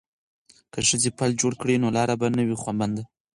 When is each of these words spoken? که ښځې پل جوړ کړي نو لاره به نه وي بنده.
که 0.73 0.79
ښځې 0.87 1.09
پل 1.19 1.29
جوړ 1.41 1.53
کړي 1.61 1.75
نو 1.83 1.87
لاره 1.97 2.15
به 2.19 2.27
نه 2.37 2.43
وي 2.47 2.57
بنده. 2.79 3.03